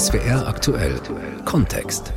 SWR 0.00 0.46
aktuell 0.46 0.98
Kontext. 1.44 2.12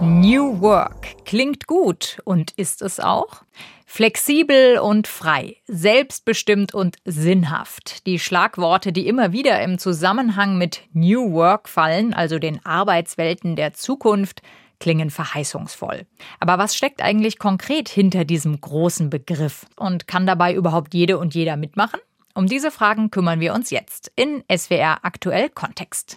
New 0.00 0.60
Work 0.60 1.24
klingt 1.24 1.66
gut 1.68 2.18
und 2.24 2.50
ist 2.52 2.82
es 2.82 2.98
auch? 2.98 3.42
Flexibel 3.86 4.78
und 4.78 5.06
frei, 5.06 5.58
selbstbestimmt 5.68 6.74
und 6.74 6.96
sinnhaft. 7.04 8.06
Die 8.06 8.18
Schlagworte, 8.18 8.92
die 8.92 9.06
immer 9.06 9.32
wieder 9.32 9.62
im 9.62 9.78
Zusammenhang 9.78 10.58
mit 10.58 10.82
New 10.92 11.32
Work 11.32 11.68
fallen, 11.68 12.14
also 12.14 12.38
den 12.40 12.64
Arbeitswelten 12.64 13.54
der 13.54 13.72
Zukunft, 13.72 14.42
klingen 14.80 15.10
verheißungsvoll. 15.10 16.06
Aber 16.40 16.58
was 16.58 16.74
steckt 16.74 17.00
eigentlich 17.00 17.38
konkret 17.38 17.88
hinter 17.88 18.24
diesem 18.24 18.60
großen 18.60 19.08
Begriff? 19.10 19.66
Und 19.76 20.08
kann 20.08 20.26
dabei 20.26 20.54
überhaupt 20.54 20.94
jede 20.94 21.18
und 21.18 21.34
jeder 21.34 21.56
mitmachen? 21.56 22.00
Um 22.40 22.46
diese 22.46 22.70
Fragen 22.70 23.10
kümmern 23.10 23.38
wir 23.38 23.52
uns 23.52 23.68
jetzt 23.68 24.10
in 24.16 24.42
SWR 24.50 25.00
Aktuell 25.02 25.50
Kontext. 25.50 26.16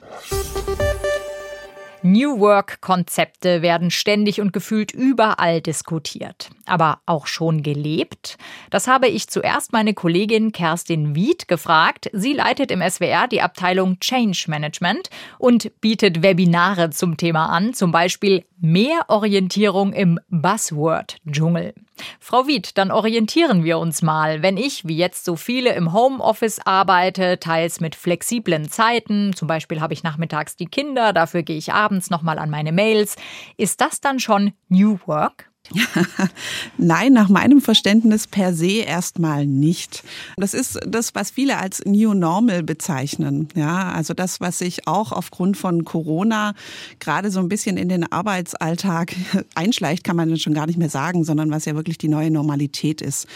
New 2.02 2.40
Work-Konzepte 2.40 3.62
werden 3.62 3.92
ständig 3.92 4.40
und 4.40 4.54
gefühlt 4.54 4.94
überall 4.94 5.60
diskutiert, 5.60 6.50
aber 6.66 7.02
auch 7.06 7.28
schon 7.28 7.62
gelebt. 7.62 8.38
Das 8.70 8.88
habe 8.88 9.10
ich 9.10 9.28
zuerst 9.28 9.74
meine 9.74 9.94
Kollegin 9.94 10.54
Kerstin 10.54 11.14
Wied 11.14 11.50
gefragt. 11.50 12.10
Sie 12.14 12.32
leitet 12.32 12.72
im 12.72 12.82
SWR 12.82 13.28
die 13.28 13.42
Abteilung 13.42 14.00
Change 14.00 14.46
Management 14.48 15.10
und 15.40 15.78
bietet 15.82 16.24
Webinare 16.24 16.92
zum 16.92 17.18
Thema 17.18 17.48
an, 17.48 17.74
zum 17.74 17.92
Beispiel 17.92 18.46
Mehr 18.62 19.02
Orientierung 19.10 19.92
im 19.92 20.22
Buzzword-Dschungel. 20.30 21.74
Frau 22.20 22.48
Wied, 22.48 22.78
dann 22.78 22.92
orientieren 22.92 23.64
wir 23.64 23.78
uns 23.78 24.02
mal. 24.02 24.42
Wenn 24.42 24.58
ich, 24.58 24.88
wie 24.88 24.98
jetzt 24.98 25.26
so 25.26 25.36
viele, 25.36 25.74
im 25.74 25.94
Homeoffice 25.94 26.60
arbeite, 26.66 27.40
teils 27.40 27.80
mit 27.80 27.96
flexiblen 27.96 28.70
Zeiten, 28.70 29.34
zum 29.34 29.48
Beispiel 29.48 29.82
habe 29.82 29.94
ich 29.94 30.04
nachmittags 30.04 30.56
die 30.56 30.66
Kinder, 30.66 31.14
dafür 31.14 31.44
gehe 31.44 31.58
ich 31.58 31.74
abends 31.74 32.10
nochmal 32.10 32.40
an 32.40 32.50
meine 32.50 32.72
Mails, 32.72 33.16
ist 33.58 33.82
das 33.82 34.02
dann 34.02 34.20
schon 34.20 34.54
New 34.70 35.00
Work? 35.06 35.53
Nein, 36.78 37.14
nach 37.14 37.30
meinem 37.30 37.62
Verständnis 37.62 38.28
per 38.28 38.54
se 38.54 38.82
erstmal 38.82 39.46
nicht. 39.46 40.04
Das 40.36 40.54
ist 40.54 40.80
das, 40.86 41.16
was 41.16 41.32
viele 41.32 41.58
als 41.58 41.84
New 41.86 42.14
Normal 42.14 42.64
bezeichnen. 42.64 43.48
Ja, 43.56 43.92
also 43.92 44.14
das, 44.14 44.42
was 44.42 44.60
sich 44.60 44.88
auch 44.88 45.12
aufgrund 45.12 45.56
von 45.56 45.86
Corona 45.86 46.54
gerade 47.00 47.32
so 47.32 47.40
ein 47.40 47.48
bisschen 47.48 47.78
in 47.78 47.90
den 47.90 48.12
Arbeitsalltag 48.12 49.16
einschleicht, 49.56 50.04
kann 50.04 50.18
man 50.18 50.38
schon 50.38 50.54
gar 50.54 50.68
nicht 50.68 50.78
mehr 50.78 50.90
sagen, 50.90 51.24
sondern 51.24 51.50
was 51.52 51.66
ja 51.66 51.76
wirklich 51.76 51.98
die 51.98 52.10
neue 52.10 52.30
Normalität 52.32 53.02
ist. 53.02 53.28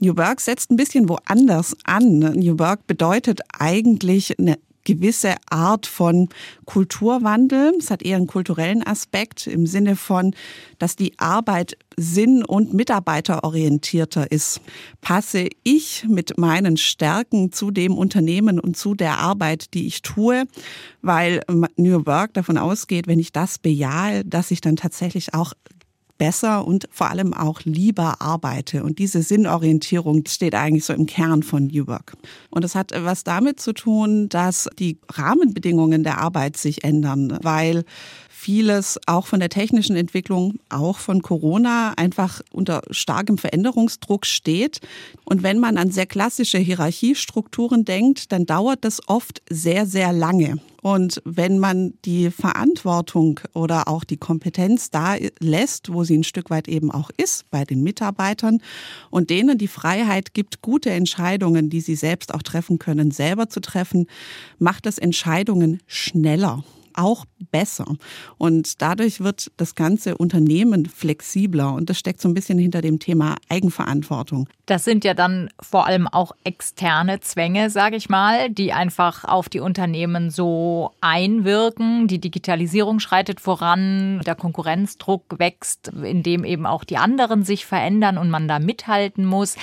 New 0.00 0.16
Work 0.16 0.40
setzt 0.40 0.70
ein 0.70 0.76
bisschen 0.76 1.08
woanders 1.08 1.76
an. 1.84 2.18
New 2.18 2.58
Work 2.58 2.86
bedeutet 2.86 3.40
eigentlich 3.58 4.38
eine 4.38 4.58
gewisse 4.84 5.34
Art 5.48 5.86
von 5.86 6.28
Kulturwandel. 6.64 7.74
Es 7.78 7.90
hat 7.90 8.02
eher 8.02 8.16
einen 8.16 8.26
kulturellen 8.26 8.86
Aspekt 8.86 9.46
im 9.46 9.66
Sinne 9.66 9.96
von, 9.96 10.34
dass 10.78 10.96
die 10.96 11.18
Arbeit 11.18 11.76
sinn- 11.96 12.44
und 12.44 12.72
mitarbeiterorientierter 12.72 14.30
ist. 14.32 14.60
Passe 15.00 15.48
ich 15.62 16.06
mit 16.08 16.38
meinen 16.38 16.76
Stärken 16.76 17.52
zu 17.52 17.70
dem 17.70 17.96
Unternehmen 17.96 18.58
und 18.58 18.76
zu 18.76 18.94
der 18.94 19.18
Arbeit, 19.18 19.74
die 19.74 19.86
ich 19.86 20.02
tue, 20.02 20.44
weil 21.02 21.42
New 21.76 22.06
Work 22.06 22.34
davon 22.34 22.58
ausgeht, 22.58 23.06
wenn 23.06 23.18
ich 23.18 23.32
das 23.32 23.58
bejahe, 23.58 24.24
dass 24.24 24.50
ich 24.50 24.60
dann 24.60 24.76
tatsächlich 24.76 25.34
auch 25.34 25.52
besser 26.20 26.66
und 26.66 26.86
vor 26.92 27.08
allem 27.08 27.32
auch 27.32 27.62
lieber 27.64 28.20
arbeite. 28.20 28.84
Und 28.84 28.98
diese 28.98 29.22
Sinnorientierung 29.22 30.22
steht 30.28 30.54
eigentlich 30.54 30.84
so 30.84 30.92
im 30.92 31.06
Kern 31.06 31.42
von 31.42 31.68
New 31.68 31.86
Work. 31.86 32.12
Und 32.50 32.62
es 32.62 32.74
hat 32.74 32.92
was 32.94 33.24
damit 33.24 33.58
zu 33.58 33.72
tun, 33.72 34.28
dass 34.28 34.68
die 34.78 34.98
Rahmenbedingungen 35.10 36.04
der 36.04 36.18
Arbeit 36.18 36.58
sich 36.58 36.84
ändern, 36.84 37.38
weil 37.40 37.84
vieles 38.40 38.98
auch 39.06 39.26
von 39.26 39.38
der 39.38 39.50
technischen 39.50 39.96
Entwicklung, 39.96 40.54
auch 40.70 40.98
von 40.98 41.20
Corona 41.20 41.92
einfach 41.96 42.40
unter 42.50 42.80
starkem 42.90 43.36
Veränderungsdruck 43.36 44.24
steht. 44.24 44.80
Und 45.24 45.42
wenn 45.42 45.58
man 45.58 45.76
an 45.76 45.90
sehr 45.90 46.06
klassische 46.06 46.56
Hierarchiestrukturen 46.56 47.84
denkt, 47.84 48.32
dann 48.32 48.46
dauert 48.46 48.84
das 48.86 49.06
oft 49.08 49.42
sehr, 49.50 49.84
sehr 49.84 50.14
lange. 50.14 50.58
Und 50.80 51.20
wenn 51.26 51.58
man 51.58 51.92
die 52.06 52.30
Verantwortung 52.30 53.40
oder 53.52 53.88
auch 53.88 54.04
die 54.04 54.16
Kompetenz 54.16 54.90
da 54.90 55.16
lässt, 55.38 55.92
wo 55.92 56.04
sie 56.04 56.16
ein 56.16 56.24
Stück 56.24 56.48
weit 56.48 56.66
eben 56.66 56.90
auch 56.90 57.10
ist, 57.18 57.50
bei 57.50 57.66
den 57.66 57.82
Mitarbeitern 57.82 58.62
und 59.10 59.28
denen 59.28 59.58
die 59.58 59.68
Freiheit 59.68 60.32
gibt, 60.32 60.62
gute 60.62 60.88
Entscheidungen, 60.88 61.68
die 61.68 61.82
sie 61.82 61.96
selbst 61.96 62.32
auch 62.32 62.42
treffen 62.42 62.78
können, 62.78 63.10
selber 63.10 63.50
zu 63.50 63.60
treffen, 63.60 64.06
macht 64.58 64.86
das 64.86 64.96
Entscheidungen 64.96 65.82
schneller 65.86 66.64
auch 67.00 67.24
besser. 67.50 67.86
Und 68.38 68.82
dadurch 68.82 69.20
wird 69.20 69.50
das 69.56 69.74
ganze 69.74 70.16
Unternehmen 70.16 70.86
flexibler. 70.86 71.72
Und 71.72 71.90
das 71.90 71.98
steckt 71.98 72.20
so 72.20 72.28
ein 72.28 72.34
bisschen 72.34 72.58
hinter 72.58 72.80
dem 72.80 72.98
Thema 72.98 73.36
Eigenverantwortung. 73.48 74.48
Das 74.66 74.84
sind 74.84 75.04
ja 75.04 75.14
dann 75.14 75.50
vor 75.60 75.86
allem 75.86 76.06
auch 76.06 76.32
externe 76.44 77.20
Zwänge, 77.20 77.70
sage 77.70 77.96
ich 77.96 78.08
mal, 78.08 78.50
die 78.50 78.72
einfach 78.72 79.24
auf 79.24 79.48
die 79.48 79.60
Unternehmen 79.60 80.30
so 80.30 80.92
einwirken. 81.00 82.06
Die 82.06 82.20
Digitalisierung 82.20 83.00
schreitet 83.00 83.40
voran, 83.40 84.20
der 84.26 84.34
Konkurrenzdruck 84.34 85.38
wächst, 85.38 85.88
indem 85.88 86.44
eben 86.44 86.66
auch 86.66 86.84
die 86.84 86.98
anderen 86.98 87.42
sich 87.42 87.66
verändern 87.66 88.18
und 88.18 88.30
man 88.30 88.46
da 88.46 88.58
mithalten 88.58 89.24
muss. 89.24 89.56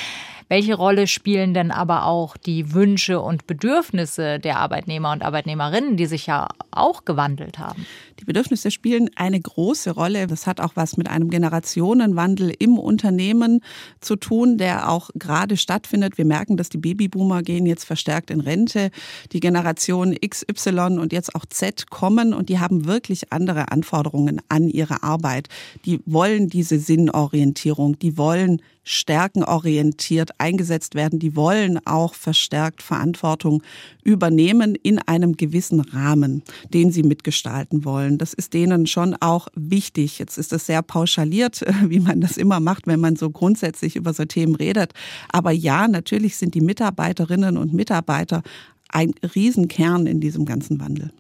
Welche 0.49 0.75
Rolle 0.75 1.07
spielen 1.07 1.53
denn 1.53 1.71
aber 1.71 2.05
auch 2.05 2.37
die 2.37 2.73
Wünsche 2.73 3.19
und 3.19 3.47
Bedürfnisse 3.47 4.39
der 4.39 4.59
Arbeitnehmer 4.59 5.11
und 5.11 5.23
Arbeitnehmerinnen, 5.23 5.97
die 5.97 6.05
sich 6.05 6.27
ja 6.27 6.47
auch 6.71 7.03
gewandelt 7.03 7.59
haben? 7.59 7.85
Die 8.19 8.25
Bedürfnisse 8.25 8.71
spielen 8.71 9.09
eine 9.15 9.39
große 9.39 9.91
Rolle. 9.91 10.27
Das 10.27 10.47
hat 10.47 10.59
auch 10.59 10.75
was 10.75 10.97
mit 10.97 11.07
einem 11.07 11.29
Generationenwandel 11.29 12.53
im 12.57 12.79
Unternehmen 12.79 13.61
zu 14.01 14.15
tun, 14.15 14.57
der 14.57 14.89
auch 14.89 15.09
gerade 15.13 15.55
stattfindet. 15.57 16.17
Wir 16.17 16.25
merken, 16.25 16.57
dass 16.57 16.69
die 16.69 16.79
Babyboomer 16.79 17.43
gehen 17.43 17.65
jetzt 17.65 17.85
verstärkt 17.85 18.31
in 18.31 18.39
Rente. 18.39 18.89
Die 19.31 19.39
Generation 19.39 20.15
X, 20.19 20.45
Y 20.49 20.97
und 20.99 21.13
jetzt 21.13 21.35
auch 21.35 21.45
Z 21.45 21.89
kommen 21.89 22.33
und 22.33 22.49
die 22.49 22.59
haben 22.59 22.85
wirklich 22.85 23.31
andere 23.31 23.71
Anforderungen 23.71 24.41
an 24.49 24.67
ihre 24.67 25.03
Arbeit. 25.03 25.47
Die 25.85 25.99
wollen 26.05 26.47
diese 26.49 26.79
Sinnorientierung, 26.79 27.99
die 27.99 28.17
wollen 28.17 28.61
stärkenorientiert 28.87 30.31
eingesetzt 30.39 30.95
werden, 30.95 31.19
die 31.19 31.35
wollen 31.35 31.85
auch 31.85 32.13
verstärkt 32.13 32.81
Verantwortung 32.81 33.61
übernehmen 34.03 34.75
in 34.75 34.99
einem 34.99 35.35
gewissen 35.35 35.81
Rahmen, 35.81 36.41
den 36.73 36.91
sie 36.91 37.03
mitgestalten 37.03 37.83
wollen. 37.83 38.06
Das 38.11 38.33
ist 38.33 38.53
denen 38.53 38.87
schon 38.87 39.15
auch 39.15 39.47
wichtig. 39.55 40.19
Jetzt 40.19 40.37
ist 40.37 40.51
das 40.51 40.65
sehr 40.65 40.81
pauschaliert, 40.81 41.65
wie 41.87 41.99
man 41.99 42.21
das 42.21 42.37
immer 42.37 42.59
macht, 42.59 42.87
wenn 42.87 42.99
man 42.99 43.15
so 43.15 43.29
grundsätzlich 43.29 43.95
über 43.95 44.13
so 44.13 44.25
Themen 44.25 44.55
redet. 44.55 44.93
Aber 45.29 45.51
ja, 45.51 45.87
natürlich 45.87 46.37
sind 46.37 46.53
die 46.55 46.61
Mitarbeiterinnen 46.61 47.57
und 47.57 47.73
Mitarbeiter 47.73 48.43
ein 48.89 49.13
Riesenkern 49.35 50.07
in 50.07 50.21
diesem 50.21 50.45
ganzen 50.45 50.79
Wandel. 50.79 51.11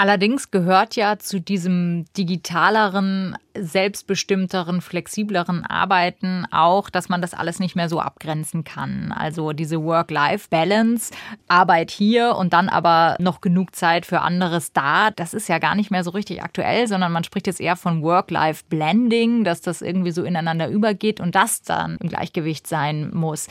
Allerdings 0.00 0.52
gehört 0.52 0.94
ja 0.94 1.18
zu 1.18 1.40
diesem 1.40 2.04
digitaleren, 2.16 3.36
selbstbestimmteren, 3.58 4.80
flexibleren 4.80 5.66
Arbeiten 5.66 6.46
auch, 6.52 6.88
dass 6.88 7.08
man 7.08 7.20
das 7.20 7.34
alles 7.34 7.58
nicht 7.58 7.74
mehr 7.74 7.88
so 7.88 7.98
abgrenzen 7.98 8.62
kann. 8.62 9.10
Also 9.10 9.52
diese 9.52 9.82
Work-Life-Balance, 9.82 11.12
Arbeit 11.48 11.90
hier 11.90 12.36
und 12.36 12.52
dann 12.52 12.68
aber 12.68 13.16
noch 13.18 13.40
genug 13.40 13.74
Zeit 13.74 14.06
für 14.06 14.20
anderes 14.20 14.72
da, 14.72 15.10
das 15.10 15.34
ist 15.34 15.48
ja 15.48 15.58
gar 15.58 15.74
nicht 15.74 15.90
mehr 15.90 16.04
so 16.04 16.10
richtig 16.10 16.44
aktuell, 16.44 16.86
sondern 16.86 17.10
man 17.10 17.24
spricht 17.24 17.48
jetzt 17.48 17.60
eher 17.60 17.74
von 17.74 18.00
Work-Life-Blending, 18.00 19.42
dass 19.42 19.62
das 19.62 19.82
irgendwie 19.82 20.12
so 20.12 20.22
ineinander 20.22 20.68
übergeht 20.68 21.18
und 21.18 21.34
das 21.34 21.62
dann 21.62 21.96
im 21.96 22.08
Gleichgewicht 22.08 22.68
sein 22.68 23.10
muss. 23.12 23.48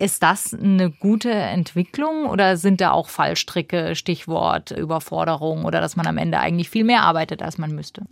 Ist 0.00 0.22
das 0.22 0.54
eine 0.54 0.90
gute 0.90 1.32
Entwicklung 1.32 2.26
oder 2.26 2.56
sind 2.56 2.80
da 2.80 2.92
auch 2.92 3.08
Fallstricke, 3.08 3.96
Stichwort 3.96 4.70
Überforderung 4.70 5.64
oder 5.64 5.80
dass 5.80 5.96
man 5.96 6.06
am 6.06 6.18
Ende 6.18 6.38
eigentlich 6.38 6.70
viel 6.70 6.84
mehr 6.84 7.02
arbeitet, 7.02 7.42
als 7.42 7.58
man 7.58 7.72
müsste? 7.72 8.06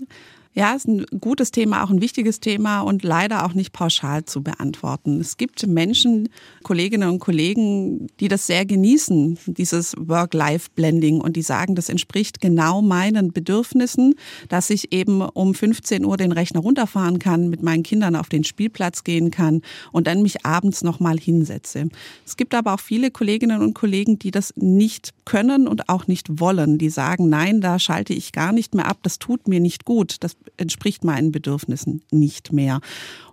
Ja, 0.59 0.73
ist 0.73 0.89
ein 0.89 1.05
gutes 1.21 1.51
Thema, 1.51 1.85
auch 1.85 1.91
ein 1.91 2.01
wichtiges 2.01 2.41
Thema 2.41 2.81
und 2.81 3.03
leider 3.03 3.45
auch 3.45 3.53
nicht 3.53 3.75
pauschal 3.75 4.25
zu 4.25 4.43
beantworten. 4.43 5.21
Es 5.21 5.37
gibt 5.37 5.67
Menschen, 5.67 6.31
Kolleginnen 6.63 7.11
und 7.11 7.19
Kollegen, 7.19 8.07
die 8.21 8.29
das 8.29 8.47
sehr 8.47 8.65
genießen, 8.65 9.39
dieses 9.49 9.95
Work-Life-Blending 9.99 11.21
und 11.21 11.37
die 11.37 11.43
sagen, 11.43 11.75
das 11.75 11.91
entspricht 11.91 12.41
genau 12.41 12.81
meinen 12.81 13.35
Bedürfnissen, 13.35 14.15
dass 14.49 14.71
ich 14.71 14.95
eben 14.95 15.21
um 15.21 15.53
15 15.53 16.07
Uhr 16.07 16.17
den 16.17 16.33
Rechner 16.33 16.61
runterfahren 16.61 17.19
kann, 17.19 17.51
mit 17.51 17.63
meinen 17.63 17.83
Kindern 17.83 18.17
auf 18.17 18.31
den 18.31 18.43
Spielplatz 18.43 19.05
gehen 19.05 19.31
kann 19.31 19.61
und 19.93 20.07
dann 20.07 20.23
mich 20.23 20.47
abends 20.47 20.83
nochmal 20.83 21.19
hinsetze. 21.19 21.91
Es 22.25 22.39
gibt 22.39 22.55
aber 22.55 22.73
auch 22.73 22.81
viele 22.81 23.11
Kolleginnen 23.11 23.61
und 23.61 23.75
Kollegen, 23.75 24.19
die 24.19 24.31
das 24.31 24.55
nicht 24.57 25.11
können 25.27 25.69
und 25.69 25.91
auch 25.91 26.07
nicht 26.07 26.41
wollen. 26.41 26.79
Die 26.79 26.89
sagen, 26.89 27.29
nein, 27.29 27.61
da 27.61 27.79
schalte 27.79 28.15
ich 28.15 28.33
gar 28.33 28.53
nicht 28.53 28.75
mehr 28.75 28.87
ab, 28.87 29.01
das 29.03 29.19
tut 29.19 29.49
mir 29.49 29.61
nicht 29.61 29.85
gut. 29.85 30.17
Das 30.21 30.35
entspricht 30.57 31.05
meinen 31.05 31.33
Bedürfnissen 31.33 32.03
nicht 32.11 32.53
mehr. 32.53 32.81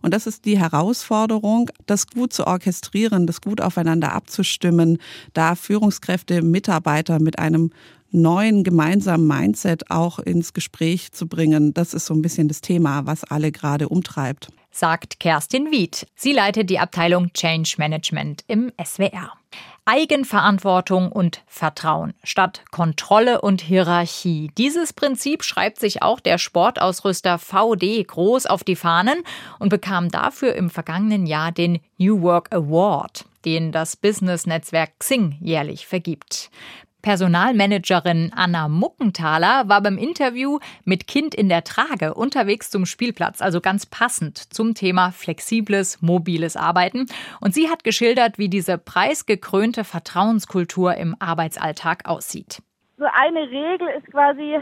Und 0.02 0.14
das 0.14 0.28
ist 0.28 0.46
die 0.46 0.60
Herausforderung, 0.60 1.70
das 1.86 2.08
gut 2.08 2.34
zu 2.34 2.48
orchestrieren, 2.48 3.28
das 3.28 3.42
gut 3.42 3.62
aufeinander 3.62 4.14
abzustimmen, 4.14 4.98
da 5.34 5.56
Führungskräfte, 5.56 6.42
Mitarbeiter 6.42 7.20
mit 7.20 7.40
einem 7.40 7.72
neuen 8.12 8.64
gemeinsamen 8.64 9.28
Mindset 9.28 9.90
auch 9.90 10.20
ins 10.20 10.54
Gespräch 10.54 11.12
zu 11.12 11.28
bringen. 11.28 11.74
Das 11.74 11.94
ist 11.94 12.06
so 12.06 12.14
ein 12.14 12.22
bisschen 12.22 12.48
das 12.48 12.62
Thema, 12.62 13.06
was 13.06 13.24
alle 13.24 13.52
gerade 13.52 13.90
umtreibt. 13.90 14.50
Sagt 14.72 15.20
Kerstin 15.20 15.72
Wied. 15.72 16.08
Sie 16.16 16.32
leitet 16.32 16.70
die 16.70 16.80
Abteilung 16.80 17.32
Change 17.34 17.76
Management 17.78 18.44
im 18.48 18.72
SWR. 18.84 19.32
Eigenverantwortung 19.86 21.12
und 21.12 21.44
Vertrauen 21.46 22.14
statt 22.24 22.64
Kontrolle 22.72 23.42
und 23.42 23.62
Hierarchie. 23.62 24.50
Dieses 24.58 24.94
Prinzip 24.94 25.44
schreibt 25.44 25.80
sich 25.80 26.02
auch 26.02 26.22
der 26.22 26.38
Sportausrüster 26.38 27.38
VD 27.38 28.04
groß 28.08 28.46
auf 28.46 28.64
die 28.64 28.78
Fahnen 28.78 29.24
und 29.60 29.70
bekam 29.70 30.10
dafür 30.10 30.56
im 30.56 30.70
vergangenen 30.70 31.26
Jahr 31.26 31.52
den 31.52 31.80
New 31.98 32.22
Work 32.22 32.54
Award, 32.54 33.26
den 33.44 33.74
das 33.74 33.98
Business-Netzwerk 33.98 35.00
Xing 35.00 35.38
jährlich 35.42 35.86
vergibt. 35.86 36.50
Personalmanagerin 37.04 38.32
Anna 38.36 38.70
Muckenthaler 38.70 39.68
war 39.68 39.82
beim 39.82 39.98
Interview 39.98 40.60
mit 40.86 41.06
Kind 41.06 41.36
in 41.36 41.50
der 41.50 41.64
Trage 41.64 42.14
unterwegs 42.16 42.72
zum 42.72 42.86
Spielplatz, 42.86 43.42
also 43.42 43.62
ganz 43.62 43.86
passend 43.86 44.38
zum 44.38 44.74
Thema 44.74 45.12
flexibles, 45.12 46.02
mobiles 46.02 46.56
Arbeiten. 46.56 47.06
Und 47.42 47.54
sie 47.54 47.70
hat 47.70 47.84
geschildert, 47.84 48.40
wie 48.40 48.50
diese 48.50 48.78
preisgekrönte 48.78 49.84
Vertrauenskultur 49.84 50.96
im 50.96 51.16
Arbeitsalltag 51.20 52.10
aussieht. 52.10 52.62
So 52.98 53.06
eine 53.14 53.42
Regel 53.42 53.90
ist 53.98 54.10
quasi 54.10 54.58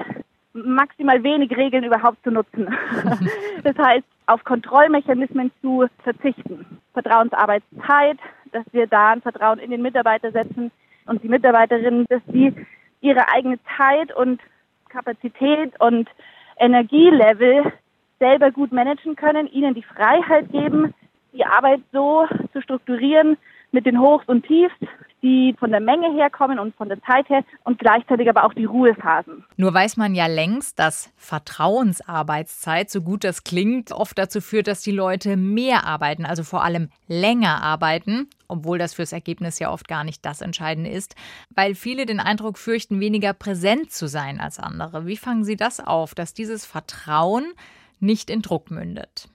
maximal 0.54 1.24
wenig 1.24 1.56
Regeln 1.56 1.84
überhaupt 1.84 2.24
zu 2.24 2.32
nutzen. 2.32 2.68
das 3.64 3.78
heißt, 3.78 4.06
auf 4.26 4.44
Kontrollmechanismen 4.44 5.52
zu 5.62 5.86
verzichten. 6.04 6.66
Vertrauensarbeitszeit, 6.94 8.18
dass 8.52 8.66
wir 8.72 8.88
da 8.88 9.12
ein 9.12 9.22
Vertrauen 9.22 9.60
in 9.60 9.70
den 9.70 9.84
Mitarbeiter 9.84 10.32
setzen, 10.32 10.72
und 11.12 11.22
die 11.24 11.28
Mitarbeiterinnen, 11.28 12.06
dass 12.08 12.22
sie 12.32 12.54
ihre 13.02 13.28
eigene 13.28 13.60
Zeit 13.78 14.16
und 14.16 14.40
Kapazität 14.88 15.80
und 15.80 16.10
Energielevel 16.58 17.74
selber 18.20 18.52
gut 18.52 18.72
managen 18.72 19.18
können, 19.18 19.52
ihnen 19.52 19.74
die 19.74 19.84
Freiheit 19.84 20.50
geben, 20.52 20.94
die 21.34 21.46
Arbeit 21.46 21.82
so 21.92 22.28
zu 22.54 22.62
strukturieren 22.62 23.38
mit 23.72 23.86
den 23.86 24.00
Hochs 24.00 24.28
und 24.28 24.46
Tiefs, 24.46 24.76
die 25.22 25.56
von 25.60 25.72
der 25.72 25.80
Menge 25.80 26.12
herkommen 26.14 26.60
und 26.60 26.76
von 26.76 26.90
der 26.90 27.02
Zeit 27.04 27.30
her 27.30 27.44
und 27.64 27.80
gleichzeitig 27.80 28.28
aber 28.30 28.44
auch 28.44 28.54
die 28.54 28.66
Ruhephasen. 28.66 29.46
Nur 29.56 29.74
weiß 29.74 29.98
man 29.98 30.16
ja 30.16 30.28
längst, 30.28 30.80
dass 30.80 31.14
Vertrauensarbeitszeit, 31.18 32.90
so 32.90 33.02
gut 33.02 33.24
das 33.24 33.44
klingt, 33.44 33.92
oft 33.92 34.18
dazu 34.18 34.42
führt, 34.42 34.68
dass 34.68 34.82
die 34.82 34.92
Leute 34.92 35.38
mehr 35.38 35.86
arbeiten, 35.86 36.26
also 36.26 36.44
vor 36.44 36.64
allem 36.64 36.90
länger 37.08 37.62
arbeiten, 37.62 38.30
obwohl 38.48 38.78
das 38.78 38.96
fürs 38.96 39.14
Ergebnis 39.14 39.60
ja 39.60 39.72
oft 39.72 39.88
gar 39.88 40.04
nicht 40.04 40.26
das 40.26 40.42
Entscheidende 40.42 40.90
ist, 40.90 41.16
weil 41.54 41.76
viele 41.76 42.06
den 42.06 42.20
Eindruck 42.20 42.58
fürchten, 42.58 43.00
weniger 43.00 43.34
präsent 43.34 43.92
zu 43.92 44.08
sein 44.08 44.40
als 44.40 44.60
andere. 44.60 45.06
Wie 45.06 45.18
fangen 45.18 45.44
Sie 45.44 45.56
das 45.56 45.86
auf, 45.86 46.16
dass 46.16 46.34
dieses 46.34 46.66
Vertrauen 46.66 47.54
nicht 48.00 48.30
in 48.30 48.42
Druck 48.42 48.72
mündet? 48.72 49.30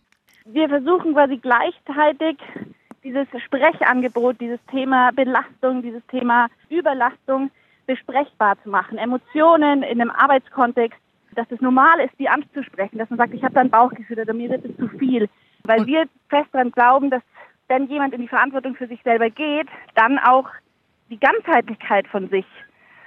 Wir 0.45 0.69
versuchen 0.69 1.13
quasi 1.15 1.39
gleichzeitig 1.39 2.39
dieses 3.07 3.29
Sprechangebot, 3.45 4.41
dieses 4.41 4.59
Thema 4.67 5.13
Belastung, 5.13 5.81
dieses 5.81 6.05
Thema 6.09 6.49
Überlastung 6.69 7.51
besprechbar 7.87 8.61
zu 8.65 8.69
machen. 8.69 8.99
Emotionen 8.99 9.85
in 9.85 10.01
einem 10.01 10.11
Arbeitskontext, 10.11 10.99
dass 11.37 11.47
es 11.53 11.61
normal 11.61 12.01
ist, 12.01 12.19
die 12.19 12.29
anzusprechen, 12.29 12.99
dass 12.99 13.09
man 13.09 13.19
sagt, 13.19 13.33
ich 13.33 13.45
habe 13.45 13.55
da 13.55 13.61
ein 13.61 13.71
Bauchgefühl 13.71 14.19
oder 14.19 14.35
mir 14.35 14.51
wird 14.51 14.65
es 14.65 14.77
zu 14.77 14.89
viel. 14.99 15.29
Weil 15.63 15.81
Und 15.81 15.87
wir 15.87 16.07
fest 16.29 16.49
daran 16.51 16.73
glauben, 16.73 17.11
dass 17.11 17.23
wenn 17.69 17.87
jemand 17.87 18.13
in 18.13 18.23
die 18.23 18.29
Verantwortung 18.29 18.75
für 18.75 18.89
sich 18.89 19.01
selber 19.05 19.31
geht, 19.31 19.69
dann 19.95 20.19
auch 20.19 20.49
die 21.09 21.21
Ganzheitlichkeit 21.21 22.09
von 22.09 22.29
sich, 22.29 22.47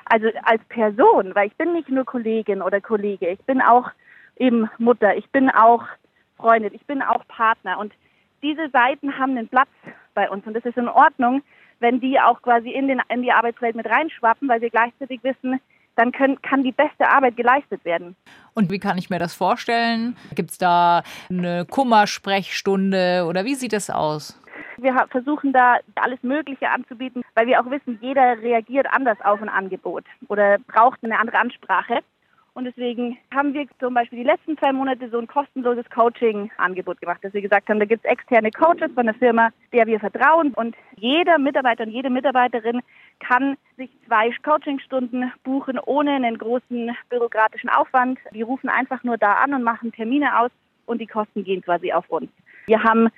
also 0.06 0.30
als 0.44 0.64
Person, 0.70 1.36
weil 1.36 1.48
ich 1.48 1.58
bin 1.58 1.74
nicht 1.74 1.90
nur 1.90 2.06
Kollegin 2.06 2.62
oder 2.62 2.80
Kollege, 2.80 3.28
ich 3.28 3.44
bin 3.46 3.62
auch 3.62 3.90
eben 4.38 4.70
Mutter, 4.78 5.18
ich 5.18 5.30
bin 5.32 5.50
auch 5.50 5.84
Freundin, 6.38 6.74
ich 6.74 6.86
bin 6.86 7.02
auch 7.02 7.28
Partner 7.28 7.78
und 7.80 7.92
diese 8.42 8.70
Seiten 8.70 9.18
haben 9.18 9.38
einen 9.38 9.48
Platz 9.48 9.70
bei 10.14 10.30
uns 10.30 10.46
und 10.46 10.56
es 10.56 10.66
ist 10.66 10.78
in 10.78 10.88
Ordnung, 10.88 11.42
wenn 11.80 12.00
die 12.00 12.20
auch 12.20 12.42
quasi 12.42 12.70
in, 12.70 12.88
den, 12.88 13.02
in 13.10 13.22
die 13.22 13.32
Arbeitswelt 13.32 13.76
mit 13.76 13.86
reinschwappen, 13.86 14.48
weil 14.50 14.62
wir 14.62 14.70
gleichzeitig 14.70 15.24
wissen, 15.24 15.60
dann 15.96 16.12
können, 16.12 16.42
kann 16.42 16.64
die 16.64 16.72
beste 16.72 17.10
Arbeit 17.10 17.36
geleistet 17.36 17.84
werden. 17.84 18.16
Und 18.54 18.72
wie 18.72 18.80
kann 18.80 18.98
ich 18.98 19.10
mir 19.10 19.20
das 19.20 19.34
vorstellen? 19.34 20.16
Gibt 20.34 20.52
es 20.52 20.58
da 20.58 21.04
eine 21.30 21.66
Kummersprechstunde 21.66 23.26
oder 23.28 23.44
wie 23.46 23.56
sieht 23.56 23.74
es 23.74 23.90
aus? 23.90 24.42
Wir 24.78 24.96
versuchen 25.10 25.52
da 25.52 25.78
alles 25.96 26.24
Mögliche 26.24 26.70
anzubieten, 26.70 27.24
weil 27.36 27.48
wir 27.48 27.60
auch 27.60 27.70
wissen, 27.70 28.00
jeder 28.02 28.42
reagiert 28.42 28.88
anders 28.90 29.18
auf 29.24 29.42
ein 29.42 29.50
Angebot 29.50 30.06
oder 30.30 30.58
braucht 30.68 31.04
eine 31.04 31.20
andere 31.20 31.38
Ansprache. 31.38 32.00
Und 32.54 32.66
deswegen 32.66 33.18
haben 33.34 33.54
wir 33.54 33.66
zum 33.80 33.94
Beispiel 33.94 34.20
die 34.20 34.26
letzten 34.26 34.58
zwei 34.58 34.74
Monate 34.74 35.10
so 35.10 35.20
ein 35.20 35.28
kostenloses 35.28 35.90
Coaching-Angebot 35.90 37.00
gemacht, 37.00 37.24
dass 37.24 37.34
wir 37.34 37.42
gesagt 37.42 37.70
haben, 37.70 37.80
da 37.80 37.86
gibt 37.86 38.06
es 38.06 38.12
externe 38.12 38.52
Coaches 38.52 38.92
von 38.94 39.06
der 39.06 39.16
Firma, 39.16 39.50
der 39.72 39.86
wir 39.88 40.00
vertrauen. 40.00 40.54
Und 40.56 40.76
jeder 40.96 41.38
Mitarbeiter 41.38 41.84
und 41.84 41.92
jede 41.92 42.10
Mitarbeiterin 42.10 42.82
kann 43.20 43.58
sich 43.78 43.90
zwei 44.08 44.32
Coachingstunden 44.44 45.32
buchen 45.44 45.80
ohne 45.80 46.12
einen 46.12 46.38
großen 46.38 46.96
bürokratischen 47.10 47.70
Aufwand. 47.70 48.20
Die 48.34 48.42
rufen 48.42 48.70
einfach 48.70 49.04
nur 49.04 49.18
da 49.18 49.34
an 49.36 49.54
und 49.54 49.64
machen 49.64 49.92
Termine 49.92 50.40
aus 50.40 50.52
und 50.86 51.00
die 51.00 51.08
Kosten 51.08 51.44
gehen 51.44 51.62
quasi 51.62 51.94
auf 51.94 52.10
uns. 52.10 52.30
Wir 52.66 52.84
haben 52.84 53.10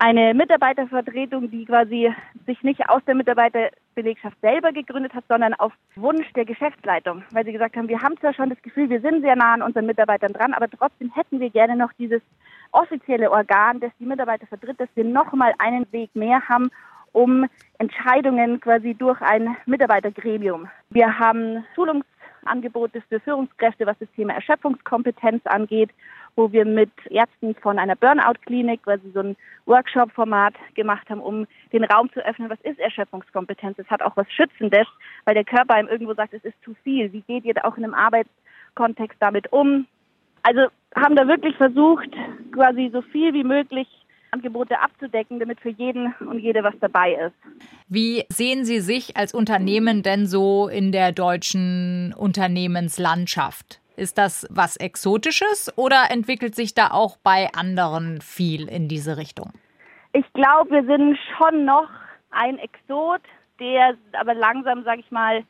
eine 0.00 0.32
Mitarbeitervertretung, 0.34 1.50
die 1.50 1.64
quasi 1.64 2.12
sich 2.46 2.62
nicht 2.62 2.88
aus 2.88 3.02
der 3.06 3.14
Mitarbeiterbelegschaft 3.14 4.40
selber 4.40 4.72
gegründet 4.72 5.14
hat, 5.14 5.24
sondern 5.28 5.54
auf 5.54 5.72
Wunsch 5.96 6.32
der 6.34 6.44
Geschäftsleitung, 6.44 7.22
weil 7.32 7.44
sie 7.44 7.52
gesagt 7.52 7.76
haben, 7.76 7.88
wir 7.88 8.00
haben 8.00 8.18
zwar 8.18 8.32
schon 8.32 8.50
das 8.50 8.62
Gefühl, 8.62 8.90
wir 8.90 9.00
sind 9.00 9.22
sehr 9.22 9.36
nah 9.36 9.54
an 9.54 9.62
unseren 9.62 9.86
Mitarbeitern 9.86 10.32
dran, 10.32 10.54
aber 10.54 10.68
trotzdem 10.68 11.12
hätten 11.14 11.40
wir 11.40 11.50
gerne 11.50 11.76
noch 11.76 11.92
dieses 11.94 12.22
offizielle 12.72 13.30
Organ, 13.30 13.80
das 13.80 13.90
die 13.98 14.06
Mitarbeiter 14.06 14.46
vertritt, 14.46 14.78
dass 14.78 14.88
wir 14.94 15.04
nochmal 15.04 15.54
einen 15.58 15.90
Weg 15.92 16.14
mehr 16.14 16.48
haben, 16.48 16.70
um 17.12 17.46
Entscheidungen 17.78 18.60
quasi 18.60 18.94
durch 18.94 19.20
ein 19.22 19.56
Mitarbeitergremium. 19.66 20.68
Wir 20.90 21.18
haben 21.18 21.64
Schulungsangebote 22.48 23.02
für 23.08 23.20
Führungskräfte, 23.20 23.86
was 23.86 23.98
das 23.98 24.08
Thema 24.16 24.34
Erschöpfungskompetenz 24.34 25.46
angeht 25.46 25.90
wo 26.36 26.52
wir 26.52 26.64
mit 26.64 26.92
Ärzten 27.10 27.56
von 27.56 27.80
einer 27.80 27.96
Burnout-Klinik 27.96 28.84
quasi 28.84 29.10
so 29.12 29.18
ein 29.18 29.36
Workshop-Format 29.66 30.54
gemacht 30.74 31.10
haben, 31.10 31.20
um 31.20 31.48
den 31.72 31.82
Raum 31.82 32.12
zu 32.12 32.24
öffnen, 32.24 32.48
was 32.48 32.60
ist 32.60 32.78
Erschöpfungskompetenz? 32.78 33.76
Es 33.76 33.90
hat 33.90 34.02
auch 34.02 34.16
was 34.16 34.30
Schützendes, 34.30 34.86
weil 35.24 35.34
der 35.34 35.44
Körper 35.44 35.74
einem 35.74 35.88
irgendwo 35.88 36.14
sagt, 36.14 36.34
es 36.34 36.44
ist 36.44 36.54
zu 36.62 36.76
viel. 36.84 37.12
Wie 37.12 37.22
geht 37.22 37.44
ihr 37.44 37.54
da 37.54 37.62
auch 37.64 37.76
in 37.76 37.82
einem 37.82 37.94
Arbeitskontext 37.94 39.16
damit 39.18 39.52
um? 39.52 39.88
Also 40.44 40.68
haben 40.94 41.16
da 41.16 41.26
wirklich 41.26 41.56
versucht, 41.56 42.10
quasi 42.52 42.88
so 42.92 43.02
viel 43.02 43.34
wie 43.34 43.42
möglich 43.42 43.88
Angebote 44.30 44.80
abzudecken, 44.80 45.38
damit 45.38 45.60
für 45.60 45.70
jeden 45.70 46.14
und 46.20 46.38
jede 46.38 46.62
was 46.62 46.74
dabei 46.80 47.14
ist. 47.14 47.34
Wie 47.88 48.24
sehen 48.28 48.64
Sie 48.64 48.80
sich 48.80 49.16
als 49.16 49.34
Unternehmen 49.34 50.02
denn 50.02 50.26
so 50.26 50.68
in 50.68 50.92
der 50.92 51.12
deutschen 51.12 52.14
Unternehmenslandschaft? 52.16 53.80
Ist 53.96 54.16
das 54.16 54.46
was 54.50 54.76
Exotisches 54.76 55.72
oder 55.76 56.10
entwickelt 56.10 56.54
sich 56.54 56.74
da 56.74 56.90
auch 56.92 57.16
bei 57.16 57.48
anderen 57.52 58.20
viel 58.20 58.68
in 58.68 58.88
diese 58.88 59.16
Richtung? 59.16 59.52
Ich 60.12 60.24
glaube, 60.34 60.70
wir 60.70 60.84
sind 60.84 61.18
schon 61.36 61.64
noch 61.64 61.88
ein 62.30 62.58
Exot, 62.58 63.20
der 63.58 63.96
aber 64.12 64.34
langsam, 64.34 64.84
sage 64.84 65.00
ich 65.00 65.10
mal, 65.10 65.42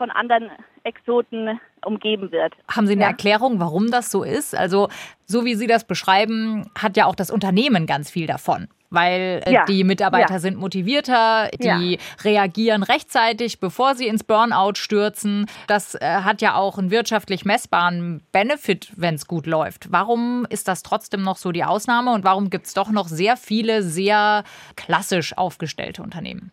von 0.00 0.10
anderen 0.10 0.50
Exoten 0.82 1.60
umgeben 1.84 2.32
wird. 2.32 2.54
Haben 2.74 2.86
Sie 2.86 2.94
eine 2.94 3.02
ja. 3.02 3.08
Erklärung, 3.08 3.60
warum 3.60 3.90
das 3.90 4.10
so 4.10 4.24
ist? 4.24 4.56
Also, 4.56 4.88
so 5.26 5.44
wie 5.44 5.54
Sie 5.54 5.66
das 5.66 5.84
beschreiben, 5.84 6.70
hat 6.76 6.96
ja 6.96 7.04
auch 7.04 7.14
das 7.14 7.30
Unternehmen 7.30 7.84
ganz 7.86 8.10
viel 8.10 8.26
davon 8.26 8.68
weil 8.92 9.40
äh, 9.46 9.52
ja. 9.52 9.64
die 9.66 9.84
Mitarbeiter 9.84 10.34
ja. 10.34 10.38
sind 10.40 10.58
motivierter, 10.58 11.48
die 11.52 11.98
reagieren 12.24 12.82
rechtzeitig, 12.82 13.60
bevor 13.60 13.94
sie 13.94 14.08
ins 14.08 14.24
Burnout 14.24 14.74
stürzen. 14.74 15.46
Das 15.68 15.94
äh, 15.94 16.00
hat 16.24 16.42
ja 16.42 16.56
auch 16.56 16.76
einen 16.76 16.90
wirtschaftlich 16.90 17.44
messbaren 17.44 18.20
Benefit, 18.32 18.92
wenn 18.96 19.14
es 19.14 19.28
gut 19.28 19.46
läuft. 19.46 19.92
Warum 19.92 20.44
ist 20.50 20.66
das 20.66 20.82
trotzdem 20.82 21.22
noch 21.22 21.36
so 21.36 21.52
die 21.52 21.62
Ausnahme 21.62 22.12
und 22.12 22.24
warum 22.24 22.50
gibt 22.50 22.66
es 22.66 22.74
doch 22.74 22.90
noch 22.90 23.06
sehr 23.06 23.36
viele 23.36 23.82
sehr 23.82 24.42
klassisch 24.74 25.38
aufgestellte 25.38 26.02
Unternehmen? 26.02 26.50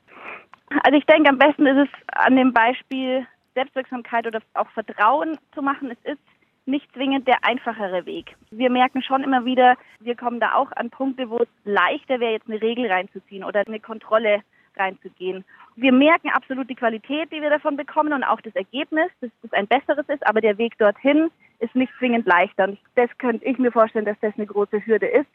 Also 0.84 0.98
ich 0.98 1.06
denke, 1.06 1.30
am 1.30 1.38
besten 1.38 1.66
ist 1.66 1.88
es 1.88 1.90
an 2.14 2.36
dem 2.36 2.54
Beispiel 2.54 3.26
Selbstwirksamkeit 3.58 4.28
oder 4.28 4.40
auch 4.54 4.70
Vertrauen 4.70 5.40
zu 5.56 5.64
machen. 5.64 5.92
Es 5.92 6.14
ist 6.14 6.22
nicht 6.68 6.92
zwingend 6.94 7.28
der 7.28 7.44
einfachere 7.44 8.06
Weg. 8.06 8.36
Wir 8.52 8.70
merken 8.70 9.02
schon 9.02 9.24
immer 9.24 9.46
wieder, 9.46 9.76
wir 10.00 10.16
kommen 10.16 10.40
da 10.40 10.54
auch 10.54 10.72
an 10.74 10.90
Punkte, 10.92 11.30
wo 11.30 11.38
es 11.38 11.48
leichter 11.64 12.20
wäre, 12.20 12.34
jetzt 12.34 12.48
eine 12.48 12.62
Regel 12.62 12.92
reinzuziehen 12.92 13.44
oder 13.44 13.64
eine 13.66 13.80
Kontrolle 13.80 14.42
reinzugehen. 14.76 15.44
Wir 15.76 15.92
merken 15.92 16.30
absolut 16.30 16.70
die 16.70 16.76
Qualität, 16.76 17.32
die 17.32 17.42
wir 17.42 17.50
davon 17.50 17.78
bekommen 17.78 18.14
und 18.14 18.24
auch 18.24 18.42
das 18.42 18.56
Ergebnis, 18.56 19.10
dass 19.22 19.32
es 19.42 19.54
ein 19.54 19.66
besseres 19.66 20.08
ist, 20.08 20.28
aber 20.28 20.42
der 20.42 20.58
Weg 20.60 20.78
dorthin 20.78 21.32
ist 21.60 21.74
nicht 21.74 21.92
zwingend 21.98 22.28
leichter. 22.28 22.66
Und 22.66 22.80
das 22.96 23.10
könnte 23.18 23.46
ich 23.46 23.58
mir 23.58 23.72
vorstellen, 23.72 24.06
dass 24.06 24.20
das 24.22 24.36
eine 24.38 24.46
große 24.46 24.86
Hürde 24.86 25.08
ist 25.08 25.32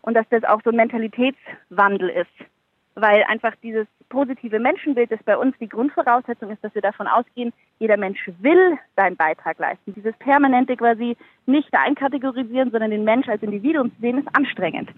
und 0.00 0.14
dass 0.14 0.28
das 0.30 0.44
auch 0.44 0.62
so 0.64 0.70
ein 0.70 0.76
Mentalitätswandel 0.76 2.08
ist. 2.08 2.48
Weil 2.96 3.22
einfach 3.24 3.52
dieses 3.62 3.86
positive 4.08 4.58
Menschenbild, 4.58 5.12
das 5.12 5.22
bei 5.24 5.36
uns 5.36 5.54
die 5.60 5.68
Grundvoraussetzung 5.68 6.50
ist, 6.50 6.64
dass 6.64 6.74
wir 6.74 6.82
davon 6.82 7.06
ausgehen, 7.06 7.52
jeder 7.78 7.98
Mensch 7.98 8.18
will 8.40 8.78
seinen 8.96 9.16
Beitrag 9.16 9.58
leisten. 9.58 9.94
Dieses 9.94 10.16
permanente 10.16 10.76
quasi 10.76 11.16
nicht 11.44 11.72
einkategorisieren, 11.72 12.70
sondern 12.70 12.90
den 12.90 13.04
Mensch 13.04 13.28
als 13.28 13.42
Individuum 13.42 13.94
zu 13.94 14.00
sehen, 14.00 14.18
ist 14.18 14.28
anstrengend. 14.34 14.90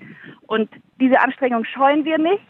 Und 0.47 0.71
diese 1.00 1.21
Anstrengung 1.21 1.64
scheuen 1.64 2.05
wir 2.05 2.19
nicht. 2.19 2.47